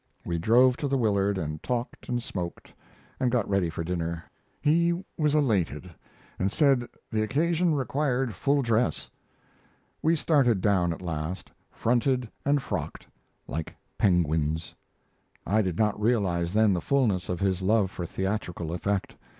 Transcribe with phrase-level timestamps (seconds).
[0.25, 2.73] We drove to the Willard and talked and smoked,
[3.19, 4.23] and got ready for dinner.
[4.59, 5.91] He was elated,
[6.39, 9.11] and said the occasion required full dress.
[10.01, 13.05] We started down at last, fronted and frocked
[13.47, 14.73] like penguins.
[15.45, 19.15] I did not realize then the fullness of his love for theatrical effect.